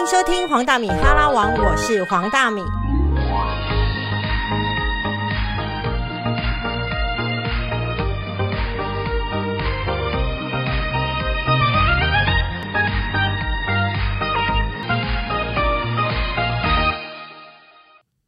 [0.00, 2.62] 迎收听黄大米哈拉王，我是黄大米。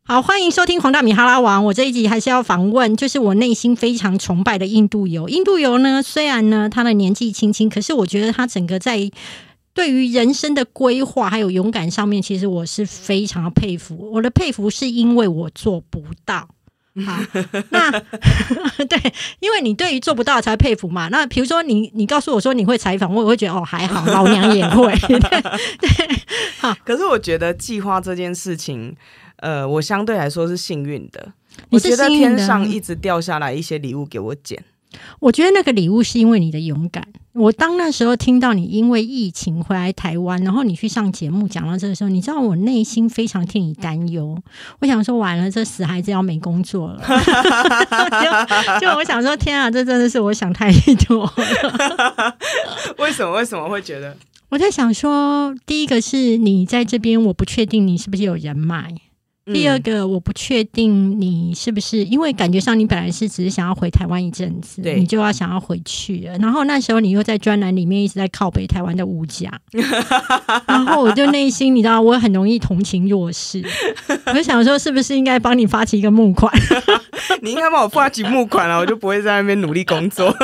[0.04, 1.64] 好，欢迎收听黄大米哈拉王。
[1.66, 5.28] 我这一集还是要访问，就是我内心非常崇拜的印度游。
[5.28, 9.08] 印度游呢，虽然呢他的年纪轻轻，可是我觉得他整个在
[9.72, 14.10] 对于人生的规划还有勇敢上面，其实我是非常佩服。
[14.12, 16.48] 我的佩服是因为我做不到。
[17.06, 17.22] 好，
[17.70, 17.90] 那
[18.88, 21.08] 对，因为你对于做不到才佩服嘛。
[21.08, 24.92] 那比如说你，你告诉我说你会采访，我也会觉得哦还好，老娘也会。
[25.78, 25.88] 对，
[26.58, 26.76] 好。
[26.84, 28.94] 可是我觉得计划这件事情。
[29.36, 31.32] 呃，我相对来说是幸运的。
[31.70, 34.62] 我觉得天上一直掉下来一些礼物给我捡。
[35.20, 37.06] 我觉得那个礼物是因为你的勇敢。
[37.32, 44.36] 我当那时候听到你因为疫情回来台湾，然后你去上节目讲到这个时候，你知道我内心非常替你担忧。
[44.80, 47.00] 我想说，完了，这死孩子要没工作了。
[48.80, 50.72] 就就我想说，天啊，这真的是我想太
[51.06, 52.36] 多了。
[52.98, 53.32] 为什么？
[53.36, 54.16] 为什么会觉得？
[54.48, 58.92] 我在想说，第一个是你在这边，我不确定你是不是有人脉。
[59.52, 66.36] 第二个，我不确定你是不是，因为感觉上你本来是只是想要回台湾一阵子，你就要想要回去了。
[66.38, 69.50] 然后那时候你又在专栏里面一直在靠北台湾的物价，
[70.66, 73.64] 然后我就内心你知道，我很容易同情弱势，
[74.26, 76.52] 我就想说，是不是应该帮你发起一个募款？
[77.42, 80.34] 你应该帮我发起募款了，我就不会在那边努力工作。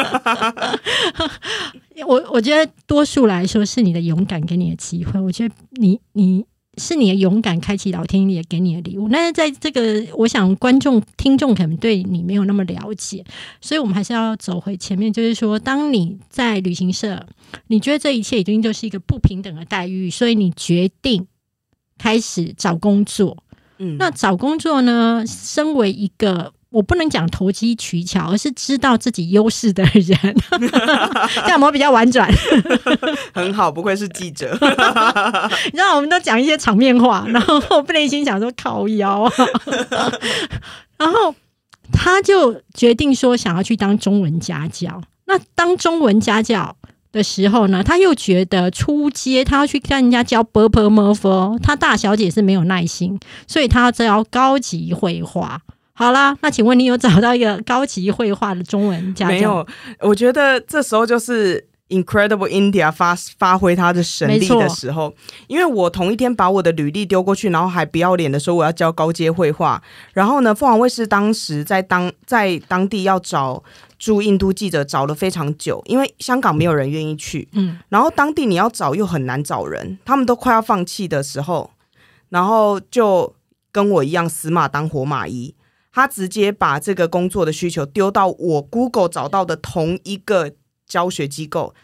[2.07, 6.45] 我我觉得多数来说是你的勇敢给你的机会，我觉得你你。
[6.77, 9.09] 是你的勇敢开启老天爷给你的礼物。
[9.09, 13.25] 但是在这个，我想观众、听众可能对你没有那么了解，
[13.61, 17.27] 所以我们还是要走回前面，就是说，当你在旅行社，
[17.69, 21.27] 你觉得这一切已经就是一个不平等的待遇，所以你决定
[21.99, 23.37] 开始找工作。
[23.79, 26.53] 嗯，那找工作呢，身为一个。
[26.71, 30.37] 我不能讲投机取巧，而是知道自己优势的人，
[31.45, 32.31] 这样我比较婉转。
[33.33, 34.51] 很好，不愧是记者。
[34.61, 39.31] 你知道，我们都讲一些场面话，然后我内心想说靠腰，
[40.99, 41.35] 然后
[41.93, 45.01] 他就决定说想要去当中文家教。
[45.27, 46.77] 那当中文家教
[47.13, 55.61] 的时候呢，他又觉得出街他要去跟人家教 b p m f，他大小姐是没有耐心，所以他要教高级绘画。
[55.99, 59.33] 好啦，那请问你有找到一个高级绘画的中文家教？
[59.33, 59.67] 没有，
[60.01, 65.15] 我觉得这时候就是 Incredible India 发发挥他的神力的时候。
[65.47, 69.83] 因为我同一天把我的履历丢过去，然后还不要脸的说我要教高阶绘画。
[70.13, 73.63] 然后呢，凤凰卫视当时在当在当地要找
[73.99, 77.49] 驻印度记者，找了非常久，因为香港没有人愿意去。
[77.53, 81.71] 嗯，然后当地你要找又很难找人，他们都快要放弃的时候，
[82.29, 83.35] 然后就
[83.73, 85.55] 跟我一样死马当活马医。
[85.97, 90.53] 他直接把这个工作的需求丢到我 Google 找到的同一个
[90.87, 91.75] 教学机构，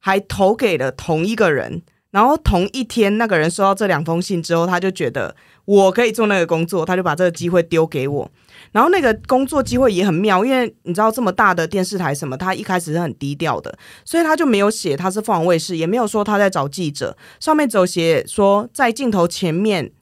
[0.00, 1.82] 还投给了同一个人。
[2.10, 5.36] 然后同一天，那个人收到这两封信之后，他就觉得
[5.66, 8.28] 我可以做那个工作，他就把这个机会丢给我。
[8.72, 19.92] 然后那个工作机会也很妙，因为你知道这么大的电视台什么，他一开始是很低调的，所以他就没有写他是凤凰卫视，也没有说他在找记者，上面只有写说在镜头前面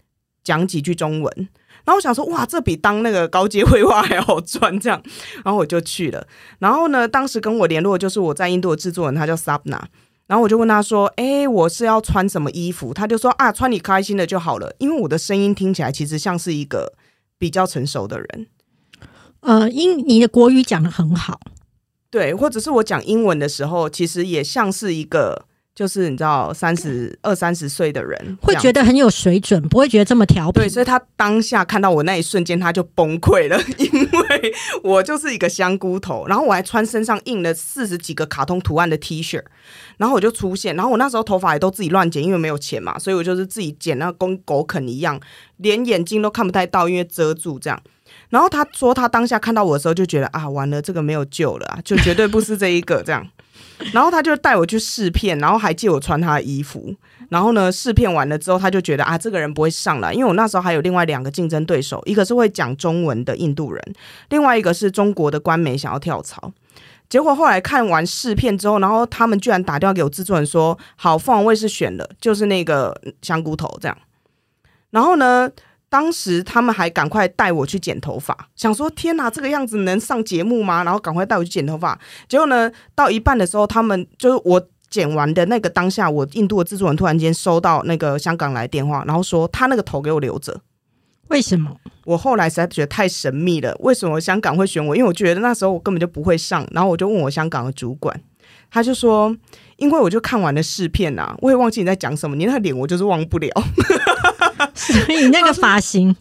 [0.42, 1.48] 讲几句中文。
[1.88, 5.02] 然后我想说，哇，这比当那个高阶绘画还好赚，这样，
[5.42, 6.26] 然后我就去了。
[6.58, 9.80] 然后呢，当时跟我联络就是我在印度的制作人，他叫 Sabna。
[10.26, 16.92] 然后我就问他说：“哎，我是要穿什么衣服？”他就说：“啊，穿你开心的就好了。”因为我的声音听起来其实像是一个
[17.38, 18.46] 比较成熟的人。
[19.40, 21.40] 呃，英你的国语讲的很好，
[22.10, 25.47] 对，或者是我讲英文的时候，其实也像是一个。
[25.78, 30.58] 就是你知道，三十二三十岁的人会觉得很有水准，不会觉得这么调皮。
[30.58, 34.52] 对，所以他当下看到我那一瞬间，他就崩溃了， 因为
[34.82, 39.40] 我就是一个香菇头，然后我还穿身上印了四十几个卡通图案的 T 恤，
[39.98, 45.20] 然后我就出现，然后我那时候头发也都自己乱剪，因为没有钱嘛，所以我就是自己剪，那跟狗啃一样，
[45.58, 47.80] 连眼睛都看不太到，因为遮住这样。
[48.30, 53.24] 然后他说，他当下看到我的时候就觉得啊，完了，这个没有救了啊，就绝对不是这一个这样。
[53.92, 56.94] 然后他就带我去试片，然后还借我穿他的衣服。
[57.28, 63.94] 然后呢，试片完了之后，他就觉得啊，这个人不会上来，因为我那时候还有另外两个竞争对手，一个是会讲中文的印度人，
[64.30, 66.52] 另外一个是中国的官媒想要跳槽。
[67.08, 73.96] 结果后来看完试片之后，然后他们居然打电话给我制作人说：“好，凤凰卫视选了，就是那个香菇头这样。”
[74.90, 75.50] 然后呢？
[75.90, 80.84] 当时他们还赶快带我去剪头发，想说天哪，这个样子能上节目吗？
[80.84, 81.98] 然后赶快带我去剪头发。
[82.28, 90.60] 结果呢，到一半的时候，他们就是我剪完的那个当下，我印度的制作人突然间收到那个香港来电话，然后说他那个头给我留着。
[91.28, 91.76] 为什么？
[92.04, 93.76] 我后来实在觉得太神秘了。
[93.80, 94.96] 为什么香港会选我？
[94.96, 96.66] 因为我觉得那时候我根本就不会上。
[96.72, 98.18] 然后我就问我香港的主管，
[98.70, 99.36] 他就说
[99.76, 102.34] ：“因为我就看完了试片啊，我也忘记你在讲什么。
[102.34, 103.50] 你那个脸我就是忘不了。
[104.78, 106.14] 所以那个发型，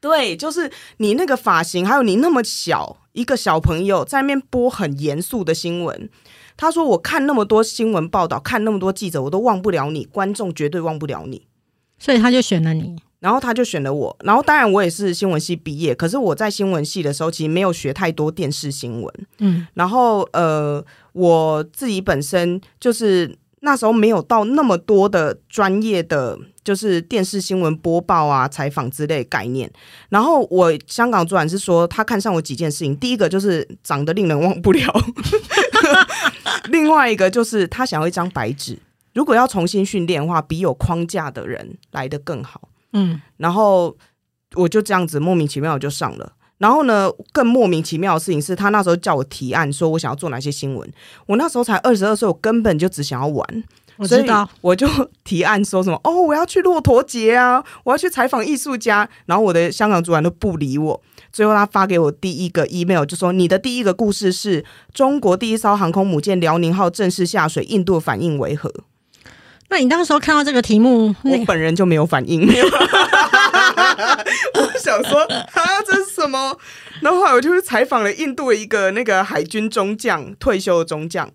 [0.00, 6.10] 对，就是你那个发型，还有你那么小一个小朋友在那边播很严肃的新闻。
[6.56, 11.46] 他说我看那么多新闻报道，看那么多记者，我都忘不了你，观众绝对忘不了你。
[11.98, 29.70] 所以他就选了你。”然后他就选了我，然后当然我也是新闻系毕业，可是我在新闻系的时候其实没有学太多电视新闻，嗯，然后呃我自己本身就是那时候没有到那么多的专业的就是电视新闻播报啊采访之类概念，
[30.08, 34.92] 然后我香港主管是说他看上我几件事情，第一个就是长得令人忘不了，
[36.70, 38.76] 另外一个就是他想要一张白纸，
[39.14, 42.68] 如果要重新训练的话，比有框架的人来的更好。
[42.92, 43.96] 嗯，然后
[44.54, 46.32] 我就这样子莫名其妙就上了。
[46.62, 50.88] 然后呢，更莫名其妙的事情是他那时候叫我提案，说我想要做哪些新闻。
[51.26, 53.64] 我那时候才二十二岁，我根本就只想要玩。
[53.96, 54.86] 我知道，我就
[55.24, 59.08] 提案说什么哦，我要去骆驼节啊，我要去采访艺术家。
[59.26, 61.02] 然后我的香港主管都不理我。
[61.32, 68.72] 最后他发给我第一个 email 就说：“你的第一个故事是中国第一艘航空母舰辽宁号正式下水，印度反应为何？”
[69.68, 72.46] 那你当时候看到这个题目，我本人就没有反应。
[74.54, 76.56] 我想说啊，这是什么？
[77.00, 81.30] 然后后来我就去采访了印度的一个那个海军中将，退休的中将。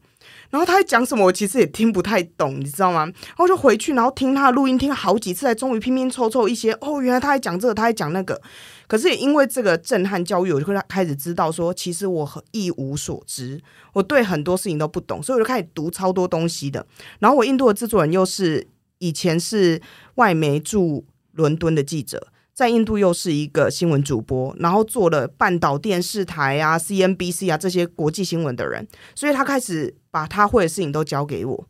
[0.50, 3.04] 然后他在讲什么，我其实也听不太懂，你知道吗？
[3.04, 6.72] 然后就回去，然后听他的录音，听好几次，才终于拼拼凑凑一些。
[6.80, 8.42] 哦，原来他在讲这个，他在讲那个。
[8.88, 13.62] 可是也因为这个震撼教育，我就会开始知道说，其实我一无所知，
[13.92, 16.88] 我对很多事情都不懂，所以我就开始读超多东西的。
[17.19, 18.66] 然后我印度的制作人又是
[19.00, 19.81] 以前是
[20.16, 21.04] 外媒驻
[21.38, 28.86] 伦敦的记者，在印度又是一个新闻主播，然后做了半岛电视台啊、CNBC 啊这些国际新闻的人，
[29.16, 31.68] 所以他开始把他会的事情都交给我。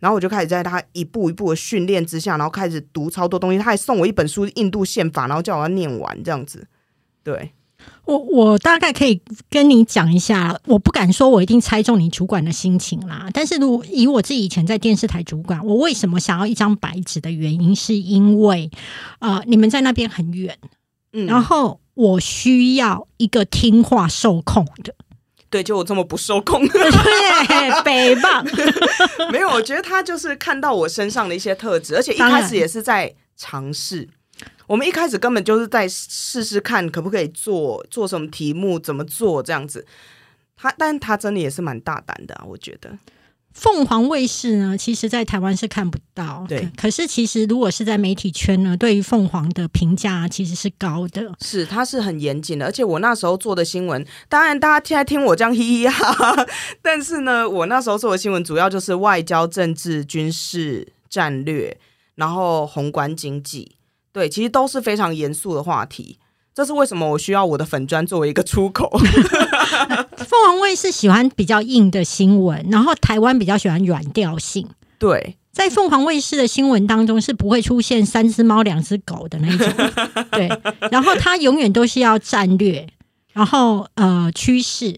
[0.00, 3.58] 然后我就开始在他一步一步的训练之下，然后开始读超多东西。
[3.58, 6.66] 他还送我一本书《印度宪法》，然后叫我要念完这样子。
[7.22, 7.54] 对，
[8.04, 13.28] 我我大概可以跟你讲一下，我不敢说我一定猜中你主管的心情啦。
[13.32, 18.70] 但是如以我自己以前在电视台主管，我为什么想要一张白纸的原因，是因为
[19.20, 20.58] 呃，你们在那边很远，
[21.14, 24.94] 嗯，然后我需要一个听话受控的。
[25.48, 28.44] 对，就我这么不受控， 对，北棒，
[29.32, 34.08] 没有，我觉得他就是看到我身上的一些特质，而且一开始也是在尝试。
[34.66, 39.86] 我们一开始根本就是在试试看可不可以做，做什么题目，怎么做这样子。
[40.56, 42.98] 他，但他真的也是蛮大胆的，我觉得。
[43.52, 46.44] 凤凰卫视呢，其实，在台湾是看不到。
[46.48, 51.32] 对，可是其实如果是在媒体圈呢，对于凤凰的评价其实是高的。
[51.40, 52.66] 是，它是很严谨的。
[52.66, 56.46] 而且我那时候做的新闻，当然大家现在听我这样嘻嘻哈哈，
[56.82, 61.78] 但是呢，我那时候做的新闻主要就是外交、政治、军事、战略，
[62.16, 63.76] 然后宏观经济。
[64.14, 66.18] 对，其实都是非常严肃的话题。
[66.54, 68.88] 这是为什么我需要我的粉砖作为一个出口？
[70.16, 74.68] 凤凰卫视喜欢比较硬的新闻，然后台湾比较喜欢软调性。
[75.00, 79.68] 对，在凤凰卫视的新闻当中是不会出现三只猫两只狗的那种。
[80.30, 80.48] 对，
[80.92, 82.86] 然后它永远都是要战略，
[83.32, 84.96] 然后呃趋势，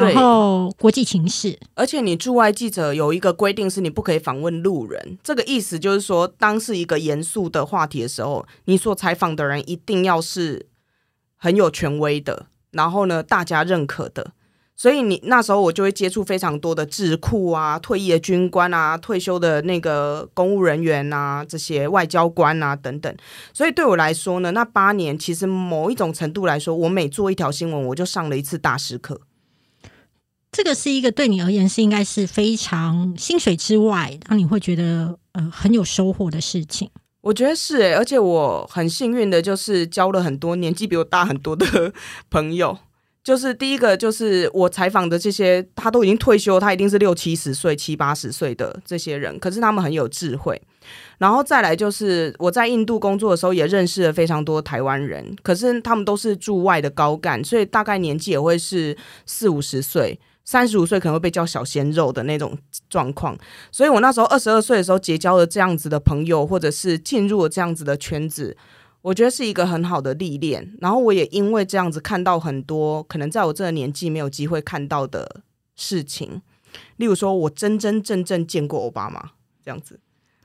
[0.00, 1.58] 然后国际情势。
[1.74, 10.66] 而且你驻外记者有一个规定是你不可以访问路人，这个意思就是说，当是一个严肃的话题的时候，你所采访的人一定要是。
[11.42, 14.32] 很有权威的，然后呢，大家认可的，
[14.76, 23.16] 所以你那时候我就会接触非常多的智库啊、退役的军官啊、退休的那个公务人员啊、这些外交官啊等等。
[23.54, 29.22] 所以对我来说呢，那八年其实某一种程度来说，我每做一条新闻，我就上了一次大师课。
[30.52, 36.90] 这个是一个对你而言是应该是非常薪水之外，让你会觉得呃很有收获的事情。
[37.20, 41.92] 我觉得是诶，而且我很幸运的，就是交了很多年纪比我大很多的
[42.30, 42.76] 朋友。
[43.22, 50.60] 就是第一个，就是我采访的这些，他都已经退休，他一定是六七十岁、七八十岁的这些人，可是他们很有智慧。
[51.18, 60.18] 然后再来就是我在印度工作的时候，也认识了非常多台湾人，可是他们都是驻外的高干，所以大概年纪也会是四五十岁。
[60.44, 62.56] 三十五岁可能会被叫小鲜肉的那种
[62.88, 63.38] 状况，
[63.70, 68.56] 所以我那时候二十二岁的时候结交了这样子的朋友，或者是进入了这样子的圈子，
[69.02, 70.76] 我觉得是一个很好的历练。
[70.80, 75.42] 然后我也因为这样子看到很多可能在我这个年纪没有机会看到的
[75.76, 76.42] 事情，
[76.96, 79.30] 例如说，我真真正正见过奥巴马
[79.64, 80.00] 这样子，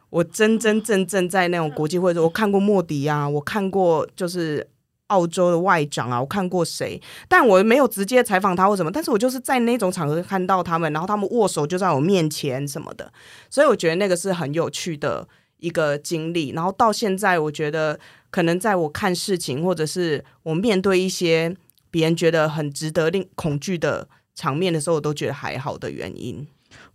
[0.10, 4.68] 我真真正正在那种国际会议，我看过莫迪啊，我看过就是
[5.08, 13.12] 澳洲的外长啊，我看过谁，但我没有直接采访他或什么，但是我就是在那种场合看到他们，然后他们握手就在我面前什么的，
[13.50, 16.50] 所以我觉得那个是很有趣的一个经历。
[16.50, 21.56] 然后到现在，我觉得可能在我看事情，或者是我面对一些
[21.90, 24.08] 别人觉得很值得令恐惧的。
[24.38, 26.46] 场面的时候，我都觉得还好的原因。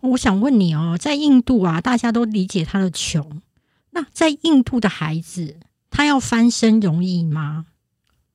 [0.01, 3.41] 我想问你哦，在印度啊，大家都理解他的穷。
[3.89, 5.55] 那在印度的孩子，
[5.89, 7.65] 他要翻身容易吗？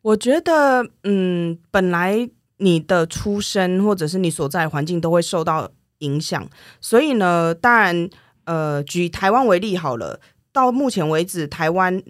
[0.06, 6.48] 我觉得，嗯，本来你的出身或者是你所在环境都会受到影响，
[6.80, 8.08] 所以呢，当然，
[8.44, 10.20] 呃，举台湾为例好了。
[10.52, 12.00] 到目前为止，台湾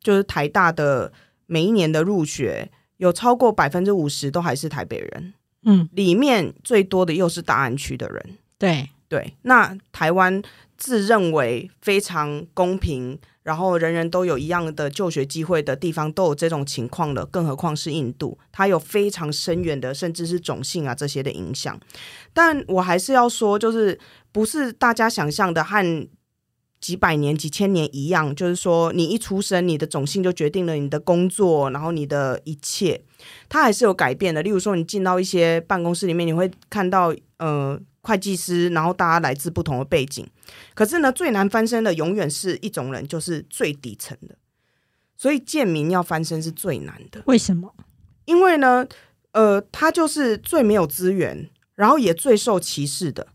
[0.00, 1.12] 就是台大的
[1.46, 5.34] 每一年的入学，有超过百分之五十都还是台北人。
[5.64, 8.38] 嗯，里面最多的又是大安区的人。
[8.58, 10.40] 对对，那台湾
[10.78, 21.78] 自认为非常公平，然后人人都有一样的就学机会的地方，都有这种情况了，更何况是印度，它有非常深远的，甚至是种姓啊这些的影响。
[22.32, 23.98] 但我还是要说，就是
[24.32, 26.08] 不是大家想象的和。
[26.80, 32.98] 几百年、几千年一样，就是说，你一出生，你的种姓就决定了你的工作，然后你的一切，
[33.50, 34.42] 它还是有改变的。
[34.42, 40.26] 例如说，你进到一些办公室里面，你会看到，呃，会计师，然后大家来自不同的背景。
[40.74, 44.36] 可是呢，最难翻身的永远是一种人，就是最底层的。
[45.16, 47.22] 所以贱民要翻身是最难的。
[47.26, 47.74] 为什么？
[48.24, 48.86] 因为呢，
[49.32, 53.26] 呃，他就是最没有资源，然后也最受歧视的。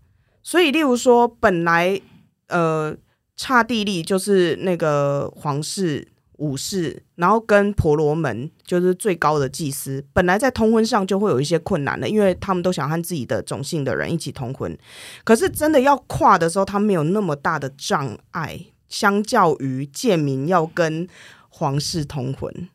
[0.41, 2.01] 所以，例如说，本来，
[2.47, 2.95] 呃。
[3.37, 6.07] 刹帝利就是那个皇室
[6.37, 14.77] 武士，然后跟婆罗门就是最高的祭司，本来在通婚上就会有一些困难的，因为他们都想和自己的种姓的人一起通婚，
[15.23, 21.07] 可是真的要跨的时候，他没有那么大的障碍，相较于贱民要跟
[21.49, 22.69] 皇室通婚，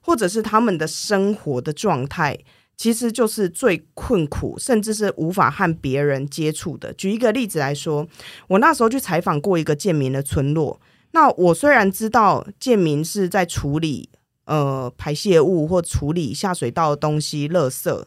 [0.00, 2.38] 或者是他们的生活的状态。
[2.76, 6.90] 其实就是最困苦，甚至是无法和别人接触的。
[6.94, 8.08] 举一个例子来说，
[8.48, 10.80] 我那时候去采访过一个贱民的村落。
[11.12, 14.08] 那我虽然知道建民是在处理
[14.44, 18.04] 呃排泄物或处理下水道的东西、垃圾，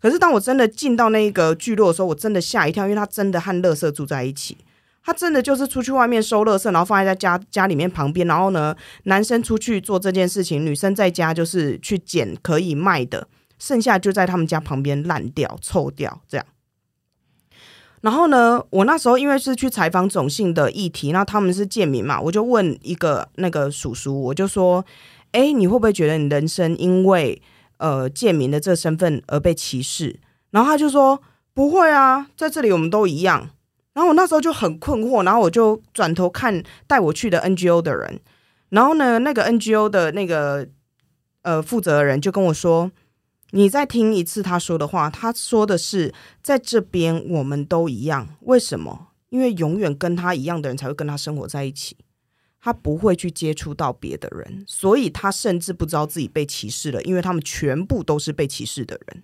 [0.00, 4.58] 可是当我真的进到那个聚落的时候，我真的吓一跳，因为他真的和垃圾住在一起。
[5.04, 13.28] 他真的就是出去外面收垃圾，然后放在家家里面旁边，然后呢，男生出去做这件事情，女生在家就是去捡可以卖的。
[13.58, 16.44] 剩下就在他们家旁边烂掉、臭掉这样。
[18.06, 24.84] 然后呢，我那时候因为是去采访种姓的议题，那他们是贱民嘛，我就问一个那个叔叔，我就说
[25.32, 27.42] ：“哎，你会不会觉得你人生因为
[27.78, 30.20] 呃贱民的这身份而被歧视？”
[30.52, 31.20] 然后他就说
[31.52, 33.50] ：“不会啊，在这里我们都一样。”
[33.94, 38.20] 然后我那时候就很困惑，然后我就转头看带我去的 NGO 的人，
[38.68, 40.68] 然后呢，那个 NGO 的那个
[41.42, 42.92] 呃负责人就跟我说。
[43.50, 46.12] 你再听一次他说的话，他说的是
[46.42, 48.28] 在这边我们都一样。
[48.40, 49.08] 为什么？
[49.30, 51.96] 因为永远跟他一样的人才会跟他生活在一起，
[52.60, 59.22] 他不会去接触到别的人，所以他甚至不知道自己被歧视了，因为他们全部都是被歧视的人。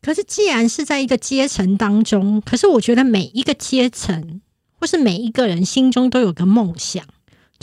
[0.00, 4.40] 可是，既然是在一个阶层当中，可是我觉得每一个阶层
[4.78, 7.04] 或是每一个人心中都有个梦想。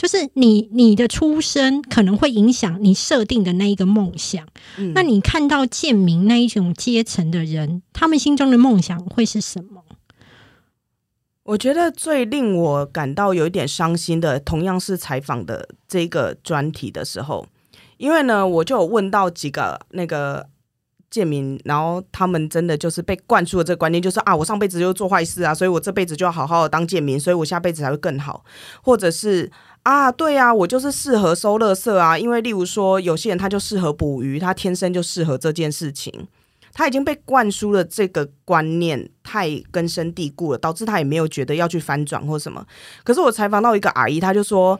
[0.00, 4.46] 就是你，你的出身可能会影响你设定的那一个梦想。
[4.94, 9.84] 那你看到贱民那一种阶层的人，他们心中的梦想会是什么？
[11.42, 17.46] 我觉得最令我感到有一点伤心的，同样是采访的这个专题的时候，
[17.98, 20.48] 因为呢，我就有问到几个那个
[21.10, 28.42] 贱民，然后他们真的就是被灌输了这个观念，就是啊，我上辈子就做坏事啊，所以我这辈子就要好好的当贱民，所以我下辈子才会更好，
[28.80, 29.52] 或者是。
[29.82, 36.28] 啊，对啊，我就是适合收垃圾啊，因为例如说，有些人他就适合捕鱼，他天生就适合这件事情，
[36.74, 42.66] 他已经被灌输了这个观念太根深蒂固了，导致他也没有觉得要去翻转或什么。
[43.02, 44.78] 可是我采访到一个阿姨，她就说，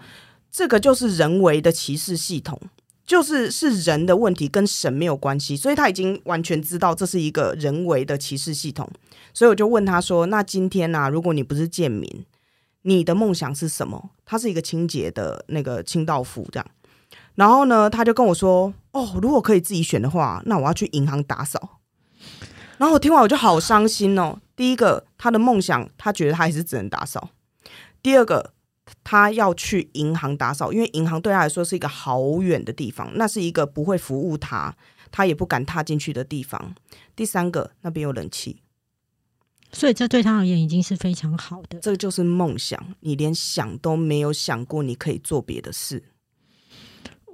[0.52, 2.60] 这个就是人为的歧视系统，
[3.06, 8.86] 就是是人的问题，跟神没有关系，所以他已经完全知道这是一个人为的歧视系统。
[9.32, 12.06] 所以我就问他说，那今天呢，如果你不是贱民？
[12.82, 14.10] 你的梦想是什么？
[14.24, 16.66] 他是一个清洁的那个清道夫，这样。
[17.34, 21.80] 然后呢，他就跟我说：“哦，如果可以自己选的话，那我要去银行打扫。”
[22.78, 24.38] 然后我听完我就好伤心哦。
[24.56, 27.28] 第一个，他的梦想，他觉得他还是只能打扫；
[28.02, 28.52] 第二个，
[29.04, 34.74] 他要去银行打扫，因为银行对他来说是一个好远的地方，那是一个不会服务他，
[35.10, 36.74] 他也不敢踏进去的地方。
[37.14, 38.62] 第三个，那边有冷气。
[39.72, 41.78] 所以这对他而言已经是非常好的。
[41.80, 46.02] 这就是梦想，你连想都没有想过你可以做别的事。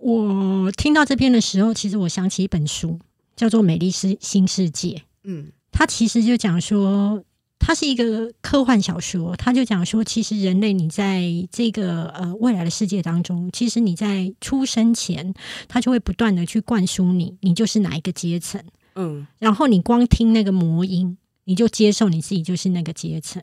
[0.00, 2.99] 我听到这边的时候，其实我想起一本书，
[3.35, 4.88] 叫做《美丽世新世界》。
[5.25, 7.25] 嗯，它其实就讲说，
[7.59, 9.35] 它是一个科幻小说。
[9.35, 15.35] 它就讲说，其实人类你在这个呃未来的世界当中，其实你在出生前，
[15.66, 18.62] 它就会不断的去灌输你，你就是哪一个阶层。
[18.95, 21.16] 嗯，然后你光听那个魔音，
[21.47, 23.43] 你就接受你自己就是那个阶层，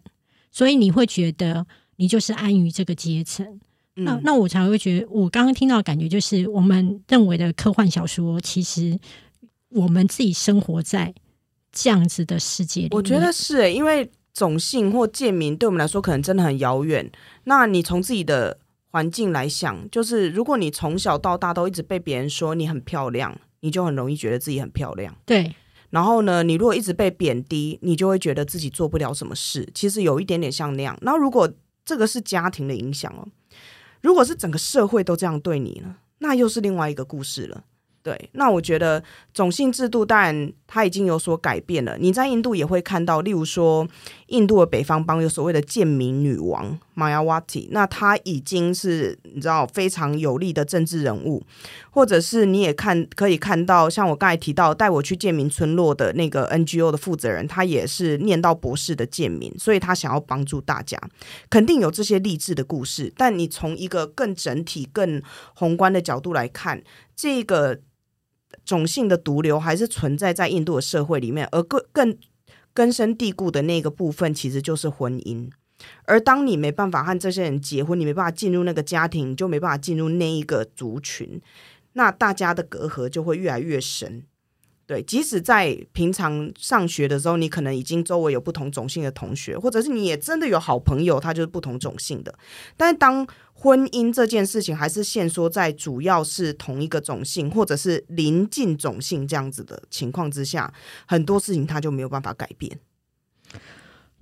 [0.51, 3.59] 所以你会觉得你就是安于这个阶层。
[3.95, 8.99] 那那我才会觉得，我刚刚听到的感觉就是，我们认为的科幻小说，其实
[9.69, 11.13] 我们自己生活在
[11.71, 12.89] 这样子的世界里。
[12.91, 17.09] 我觉得是，因为种姓或贱民对我们来说可能真的很遥远。
[17.43, 18.57] 那你从自己的
[18.89, 25.15] 环境来想，就是如果你从小到大都一直被别人说你很漂亮，你就很容易觉得自己很漂亮。
[25.25, 25.55] 对。
[25.93, 29.69] 然后呢，你如果一直被贬低，你就会觉得自己做不了什么事。
[29.75, 30.97] 其实有一点点像那样。
[31.03, 31.47] 那如果
[31.85, 33.27] 这个是家庭的影响哦。
[34.01, 37.63] 如果是整个社会都这样对你呢，那又是另外一个故事了。
[38.01, 39.01] 对，那我觉得
[39.33, 41.95] 种姓制度当然它已经有所改变了。
[41.99, 43.87] 你在印度也会看到，例如说
[44.33, 51.43] 印度的北方邦有所谓的贱民女王玛雅瓦蒂，那她已经是你知道非常有力的政治人物，
[51.91, 60.99] 或者是你也看可以看到，像我刚才提到带我去贱民村落的那个 NGO 的负责人，他也是念到博士的贱民，所以他想要帮助大家，
[61.51, 63.13] 肯定有这些励志的故事。
[63.15, 65.21] 但你从一个更整体、更
[65.53, 66.81] 宏观的角度来看，
[67.15, 67.79] 这个。
[68.63, 72.15] 种姓的毒瘤还是存在在印度的社会里面，而更更
[72.73, 75.49] 根深蒂固的那个部分，其实就是婚姻。
[76.05, 81.41] 而当你没办法和这些人结婚，你没办法进入那个家庭，你就没办法进入那一个族群，
[81.93, 84.23] 那大家的隔阂就会越来越深。
[84.85, 92.37] 对，即使在平常上学的时候，你可能已经周围有不同种姓的同学，或者是你也真的有好朋友，他就是不同种姓的。
[92.75, 100.73] 但是当婚姻这件事情还是限缩在主要是同一个种姓，或者是临近种姓这样子的情况之下，
[101.07, 102.77] 很多事情他就没有办法改变。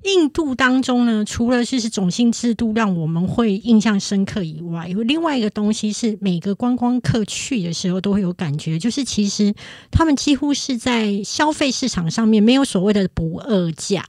[0.03, 9.53] 印度当中呢，除了就是种姓制度让我们会印象深刻以外，有另外一个东西是每个观光客去的时候都会有感觉，就是其实
[9.91, 14.03] 他们几乎是在消费市场上面没有所谓的不二价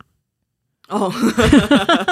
[0.88, 1.12] 哦。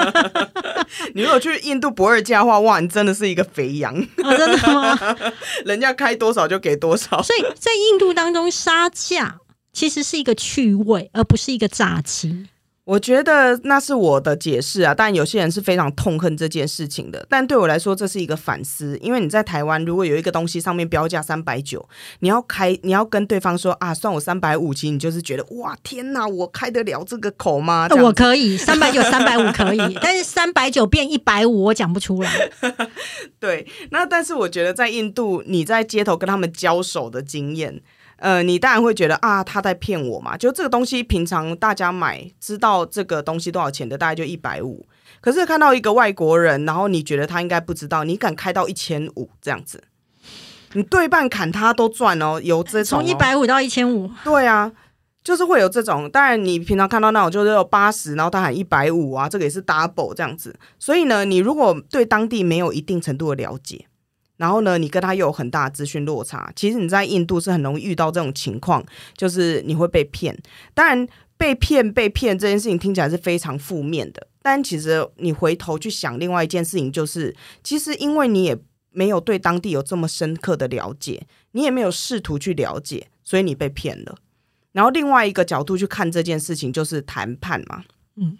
[1.15, 4.97] 你如果去印度不二价的话，哇，你真的是一个肥羊，真的吗？
[5.65, 7.21] 人家开多少就给多少。
[7.23, 9.39] 所以在印度当中杀价
[9.73, 12.45] 其实是一个趣味，而不是一个诈欺。
[12.91, 17.25] 我觉得那是我的解释啊，但有些人是非常痛恨这件事情的。
[17.29, 21.87] 但对我来说，这是一个反思，因为你在台湾，如果有一个东西上面标价三百九，
[22.19, 27.87] 你要开，你要跟对方说啊，算我三百五，其实你就是觉得哇，天哪，我开得了这个口吗？
[27.91, 32.49] 我可以三百九、三百五可以，但是三百九变一百五，我讲不出来。
[33.39, 37.81] 对，那但是我觉得在印度，你在街头跟他们交手的经验。
[38.21, 40.37] 呃，你当然会觉得啊，他在骗我嘛？
[40.37, 44.85] 就这个东西，平常大家买知道这个东西多少钱的，大概就一百五。
[45.19, 49.83] 可是看到一个外国人，然后你觉得他应该不知道，你敢开到一千五这样子，
[50.73, 52.39] 你对半砍他都赚哦。
[52.43, 54.71] 有这种从一百五到一千五，对啊，
[55.23, 56.07] 就是会有这种。
[56.07, 60.55] 当然，你平常看到那种就是有八十，然后他喊一百五啊，这个也是 double 这样子。
[60.77, 63.87] 所以呢，你如果对当地没有一定程度的了解。
[64.41, 66.51] 然后呢，你跟他又有很大的资讯落差。
[66.55, 68.83] 其实你在印度是很容易遇到这种情况，
[69.15, 70.35] 就是你会被骗。
[70.73, 74.27] 当然，被骗被骗这件事情听起来是非常负面的。
[74.41, 78.57] 但其实你回头去想，另外一件事情就是，其实因为你也
[78.89, 84.17] 没有对当地有这么深刻的了解，你也没有试图去了解，所以你被骗了。
[84.71, 87.83] 然后另外一个角度去看这件事情，就是谈判嘛。
[88.15, 88.39] 嗯，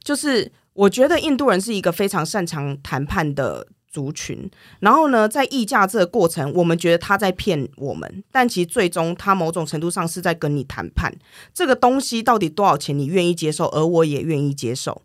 [0.00, 3.66] 就是我觉得印度人是一个非常擅长谈判的。
[3.94, 11.14] 族群，然后呢，在议价这个过程，我们觉得他在骗我们，但其实最终他某种程度上是在跟你谈判，
[11.54, 15.00] 这个东西到底多少钱你愿意接受，而我也愿意接受。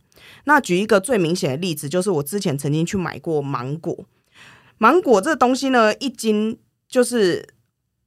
[0.46, 3.96] 那举一个最明显的例子，就是我之前曾经去买过芒果，
[4.80, 7.48] 芒果这个东西呢，一斤就是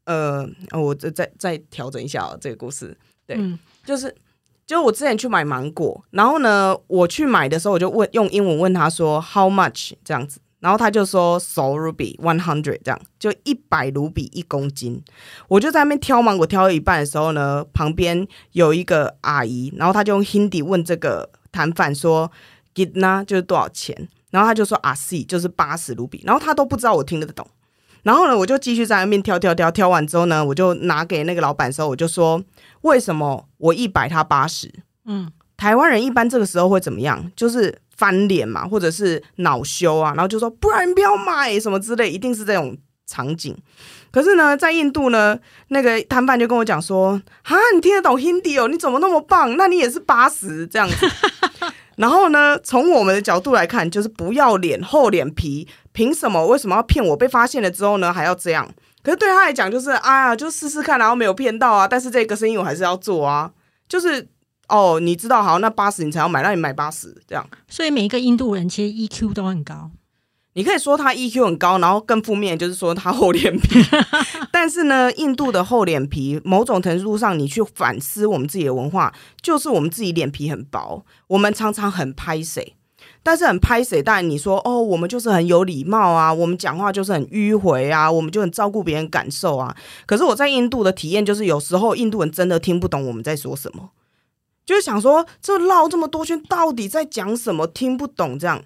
[0.04, 3.38] 呃，我再再再调整一下这个故事，对，
[3.84, 4.12] 就是
[4.66, 10.40] 就我之前去买芒果，然后呢，我去买的时候，我就问用英文问他说 How much 这样子。
[10.62, 15.02] 然后他就说，so ruby one hundred 这样，就一百卢比一公斤。
[15.48, 22.30] 我就在那边挑芒果，挑到一半的时候呢，旁边有一个阿姨，然后他就用 Hindi 问这个摊贩说
[22.76, 24.08] ，gitna 就是多少钱？
[24.30, 26.22] 然后他就说啊，c 就是八十卢比。
[26.24, 27.44] 然后他都不知道我听得懂。
[28.04, 32.40] 然后呢，我就继续在那边挑挑挑，挑完之后呢，我就拿给那个老板的时候，我就说，
[32.82, 34.72] 为什么我一百他八十？
[35.06, 35.32] 嗯。
[35.54, 37.30] 台湾人一般这个时候会怎么样？
[37.36, 43.56] 就是翻脸嘛，或者是恼羞啊，然后就说不然不要买什么之类，一定是这种场景。
[44.10, 45.38] 可是呢，在印度呢，
[45.68, 48.66] 那个摊贩就跟我讲说：“哈，你听得懂 Hindi 哦？
[48.66, 49.56] 你怎么那么棒？
[49.56, 51.08] 那你也是八十这样子。
[51.94, 56.44] ”然后呢，从我们的角度来看，就是不要脸、厚脸皮，凭什么？
[56.48, 57.16] 为什么要骗我？
[57.16, 58.68] 被发现了之后呢，还要这样？
[59.04, 61.86] 可是对他来讲，就是哎呀，就试试看，然后没有骗到啊。
[61.86, 63.50] 但是这个生意我还是要做啊。
[63.88, 64.26] 就是
[64.72, 67.46] 哦，你知道好，那八十你才要买，那你买八十这样。
[67.68, 69.90] 所以每一个印度人其实 EQ 都很高。
[70.54, 73.82] 你可以说他 EQ 很高，然后更负面就是说他厚脸皮。
[74.52, 82.74] 但是呢，印度的厚脸皮，某种程度上你去反思我们自己的文化，就是我们自己脸皮很薄，我们常常很拍谁，
[83.22, 84.02] 但是很拍谁。
[84.02, 89.74] 但你说哦，我们就是很有礼貌啊，我们讲话就是很迂回啊，我们就很照顾别人感受啊。
[90.04, 93.88] 可是我在印度的体验就是，有时候印度人真的听不懂我们在说什么，
[94.64, 98.62] 就是想说这绕这么多圈到底在讲什么，听不懂这样。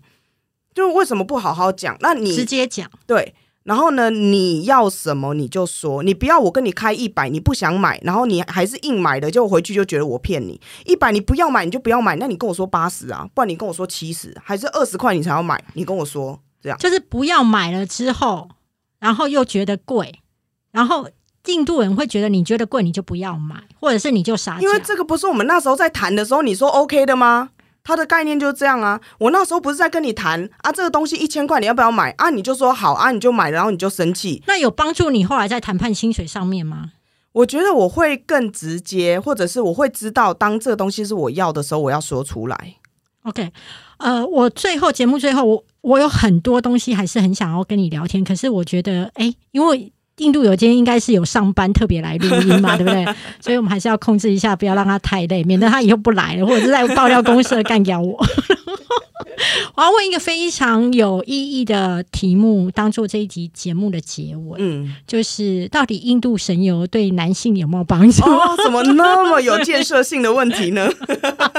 [0.75, 1.97] 就为什么不好好讲？
[2.01, 4.11] 那你直接讲对，然后呢？
[4.11, 15.59] 你要什么你就说，你不要我跟你开一百，你不想买，然后你还是硬买的，就回去就觉得我骗你一百，你不要买你就不要买，那你跟我说八十啊，不然你跟我说七十，还是二十块你才要买？
[15.73, 18.51] 你跟我说这样，就是不要买了之后，
[18.99, 20.21] 然后又觉得贵，
[20.73, 21.09] 然后
[21.47, 27.51] 印度人会觉得你觉得贵你就不要买，或者是你就傻，因为这个不是我们那时候在谈的时候你说 OK 的吗？
[27.85, 29.01] 他的概念就是这样啊！
[29.17, 32.31] 我那时候不是在跟你谈啊，这个东西一千块，你要不要买啊？
[32.31, 34.43] 你就说好啊，你就买，然后你就生气。
[34.49, 36.91] 那有帮助你后来在谈判薪水上面吗？
[37.31, 42.75] 我觉得我会更直接，或者是我会知道，当这个东西是我要的时候，我要说出来。
[43.23, 43.53] OK，
[43.99, 49.93] 呃，我最后节目最后，我我有很多东西还是很想要跟你聊天，可是我觉得，哎，因为。
[50.19, 53.05] 印度有今天应该是有上班特别来录音嘛， 对不对？
[53.41, 58.19] 所以我们还是要控制一下，不要让他太累，免得他以后不来了，或者是在爆料公社干掉我。
[59.75, 64.57] 我要问一个非常有意义的题目，当做这一集节目的结尾。
[64.59, 68.23] 嗯，就是到底印度神油对男性有没有帮助？
[68.65, 70.89] 怎么那么有建设性的问题呢？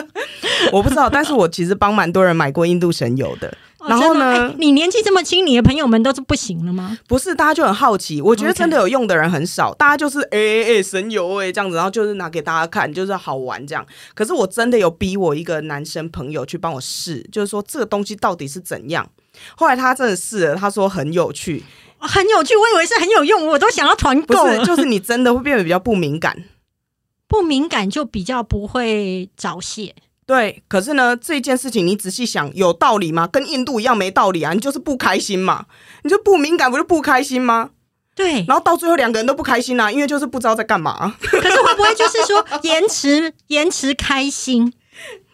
[0.74, 3.56] 我不知道，但是我其实帮蛮多人买过印度神油的。
[3.88, 4.54] 然后呢？
[4.58, 6.98] 你年纪这么轻，你的朋友们都是不行了吗？
[7.08, 8.22] 不是，大家就很好奇。
[8.22, 13.86] 我觉得真的有用的人很少，大家就是哎哎神游哎这样子，然后就是拿给大家看，就是好玩这样。
[14.14, 19.10] 可是我真的有逼我一个男生朋友去帮我试，就是说这个东西到底是怎样。
[19.56, 21.64] 后来他真的试了，他说很有趣，
[22.00, 22.56] 很有趣。
[22.56, 24.44] 我以为是很有用，我都想要团购。
[24.44, 26.44] 不是，就是你真的会变得比较不敏感，
[27.30, 29.94] 不敏感就比较不会早泄。
[30.28, 33.26] 对，可是呢，这件事情你仔细想，有道理吗？
[33.26, 34.52] 跟印度一样没道理啊！
[34.52, 35.68] 你就是不开心嘛，
[36.04, 37.70] 你就不敏感，不就不开心吗？
[38.14, 41.16] 对，然后到最后两个人都不开心啊，因为就是不知道在干嘛。
[41.24, 44.74] 可是会不会就是说延迟延迟开心？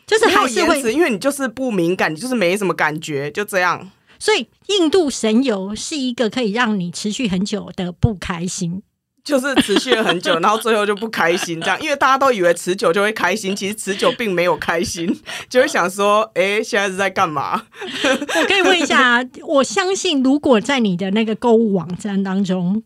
[0.06, 3.89] 就是还是会，因为你就是不敏感，你就是没什么感觉，就这样。
[4.19, 8.84] 所以印度神游是一个可以让你持续很久的不开心。
[9.23, 15.07] 就是持续了很久， 然后最后就不开心，这样，因为大家都以为持久就会开心，其实持久并没有开心，
[15.49, 17.65] 就会想说，哎，现在是在干嘛？
[17.81, 22.83] 我可以问一下， 我相信如果在你的那个购物网站当中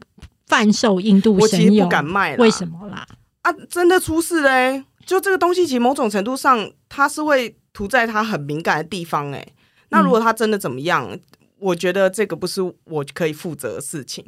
[0.47, 3.07] 贩售印度神油，不敢卖，为什么啦？
[3.41, 4.83] 啊，真的出事嘞！
[5.05, 9.47] 就这个东西，其实某种程度上，它是会涂在它很敏感的地方，哎，
[9.89, 11.17] 那如果它真的怎么样，
[11.57, 14.23] 我觉得这个不是我可以负责的事情。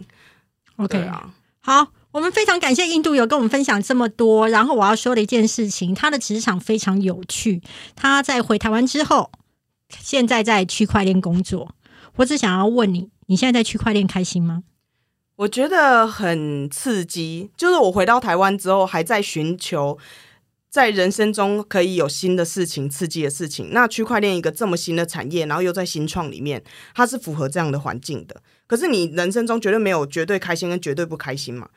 [0.78, 1.88] OK 啊，好。
[2.12, 4.50] 我们非常感谢印度有跟我们分享这么多。
[4.50, 7.62] 然后我要说的一件事情，他的职场非常有趣。
[7.96, 9.32] 他在回台湾之后，
[10.00, 11.76] 现在在区块链工作。
[12.16, 14.64] 我只想要问你，你现在在区块链开心吗？
[15.36, 17.52] 我觉得很刺激。
[17.56, 19.98] 就是我回到台湾之后，还在寻求
[20.70, 23.70] 在人生中可以有新的事情、刺激的事情。
[23.72, 26.62] 那区块链一个这么新的产业，然后又在新创里面，
[26.96, 28.42] 它是符合这样的环境的。
[28.68, 31.70] 可是你人生中绝对没有绝对开心跟绝对不开心嘛？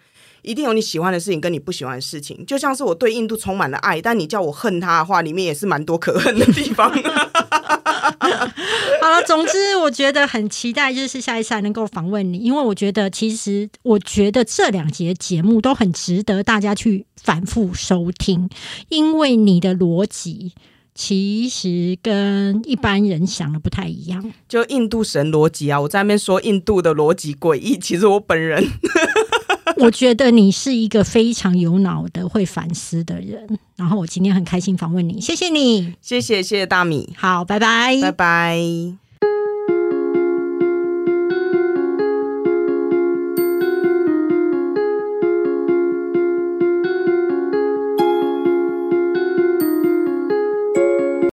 [0.43, 6.91] 一定有你喜欢的事情跟你不喜欢的事情，就像是我对印度充满了爱，但你叫我恨他的话，里面也是蛮多可恨的地方。
[9.01, 18.49] 好了，总之我觉得很期待，就是下一次还能够访问你，因为我觉得其实我觉得这两节节目都很值得大家去反复收听，
[18.89, 20.53] 因为你的逻辑
[20.95, 24.33] 其实跟一般人想的不太一样。
[24.49, 28.65] 就印度神逻辑啊，我在那边说印度的逻辑诡异，其实我本人。
[29.79, 33.59] 我觉得你是一个非常有脑的、会反思的人。
[33.77, 39.02] 然后我今天很开心访问你，谢谢你，谢谢谢谢大米，好，拜拜，拜拜。